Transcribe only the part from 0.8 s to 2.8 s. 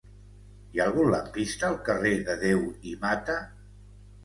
ha algun lampista al carrer de Deu